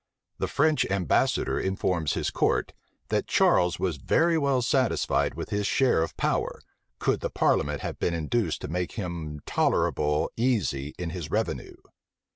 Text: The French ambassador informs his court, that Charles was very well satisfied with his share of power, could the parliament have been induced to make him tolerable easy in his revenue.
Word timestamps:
The 0.39 0.47
French 0.47 0.83
ambassador 0.85 1.59
informs 1.59 2.13
his 2.15 2.31
court, 2.31 2.73
that 3.09 3.27
Charles 3.27 3.77
was 3.77 3.97
very 3.97 4.35
well 4.35 4.63
satisfied 4.63 5.35
with 5.35 5.51
his 5.51 5.67
share 5.67 6.01
of 6.01 6.17
power, 6.17 6.59
could 6.97 7.19
the 7.19 7.29
parliament 7.29 7.81
have 7.81 7.99
been 7.99 8.15
induced 8.15 8.61
to 8.61 8.67
make 8.67 8.93
him 8.93 9.41
tolerable 9.45 10.31
easy 10.35 10.95
in 10.97 11.11
his 11.11 11.29
revenue. 11.29 11.75